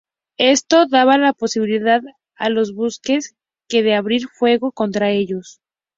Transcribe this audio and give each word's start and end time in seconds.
Esto 0.39 0.87
daba 0.87 1.19
la 1.19 1.31
posibilidad 1.31 2.01
a 2.35 2.49
los 2.49 2.73
buques 2.73 3.35
Q 3.69 3.83
de 3.83 3.93
abrir 3.93 4.23
fuego 4.29 4.71
contra 4.71 5.11
ellos. 5.11 5.59